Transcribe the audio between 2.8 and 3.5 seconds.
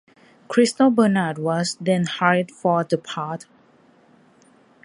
the part.